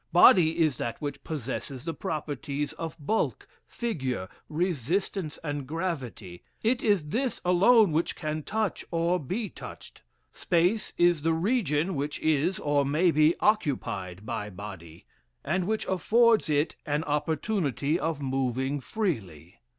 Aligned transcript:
Body 0.11 0.57
is 0.57 0.77
that 0.77 0.99
which 0.99 1.23
possesses 1.23 1.85
the 1.85 1.93
properties 1.93 2.73
of 2.73 2.97
bulk, 2.99 3.47
figure, 3.67 4.27
resistance, 4.49 5.37
and 5.43 5.67
gravity: 5.67 6.41
it 6.63 6.83
is 6.83 7.09
this 7.09 7.39
alone 7.45 7.91
which 7.91 8.15
can 8.15 8.41
touch 8.41 8.83
or 8.89 9.19
be 9.19 9.47
touched. 9.47 10.01
Space 10.31 10.91
is 10.97 11.21
the 11.21 11.33
region 11.33 11.93
which 11.93 12.19
is, 12.19 12.57
or 12.57 12.83
may 12.83 13.11
be, 13.11 13.35
occupied 13.41 14.25
by 14.25 14.49
body, 14.49 15.05
and 15.45 15.67
which 15.67 15.85
affords 15.85 16.49
it 16.49 16.75
an 16.87 17.03
opportunity 17.03 17.99
of 17.99 18.23
moving 18.23 18.79
freely. 18.79 19.59